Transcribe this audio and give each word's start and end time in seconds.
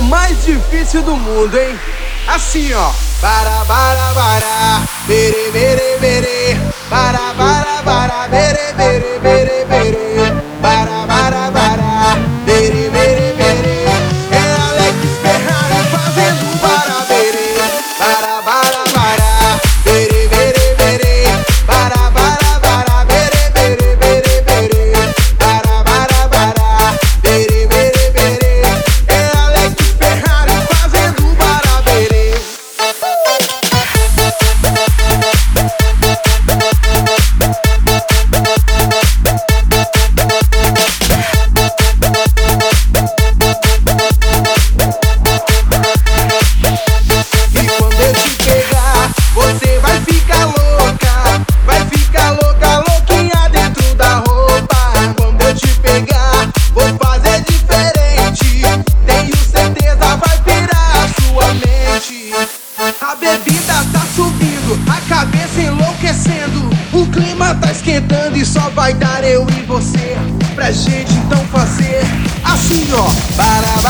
mais 0.00 0.44
difícil 0.44 1.02
do 1.02 1.16
mundo, 1.16 1.58
hein? 1.58 1.78
Assim, 2.26 2.72
ó. 2.74 2.90
Bara, 3.20 3.64
bara, 3.64 4.12
bara, 4.14 4.82
berebe, 5.06 5.67
O 66.98 67.06
clima 67.12 67.54
tá 67.54 67.70
esquentando 67.70 68.36
e 68.36 68.44
só 68.44 68.68
vai 68.70 68.92
dar 68.92 69.22
eu 69.22 69.46
e 69.56 69.62
você. 69.66 70.16
Pra 70.56 70.72
gente 70.72 71.12
então 71.12 71.38
fazer 71.44 72.02
assim, 72.42 72.88
ó. 72.92 73.08
Barabá. 73.36 73.87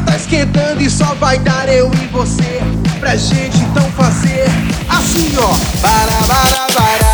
tá 0.00 0.16
esquentando 0.16 0.82
e 0.82 0.90
só 0.90 1.14
vai 1.14 1.38
dar 1.38 1.68
eu 1.68 1.90
e 1.94 2.06
você. 2.08 2.60
Pra 2.98 3.16
gente 3.16 3.58
então 3.58 3.90
fazer 3.92 4.46
assim, 4.88 5.32
ó. 5.38 5.80
Bara, 5.80 6.26
bara, 6.26 6.66
bara. 6.74 7.13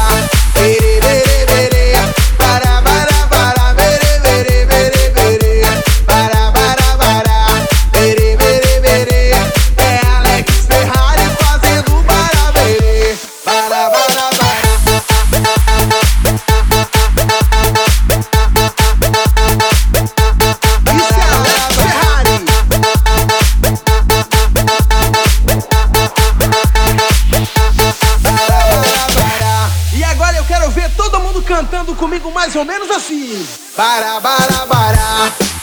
mais 32.31 32.55
ou 32.57 32.65
menos 32.65 32.91
assim. 32.91 33.47
Bará, 33.77 34.21
bará, 34.21 34.67
bará. 34.67 35.60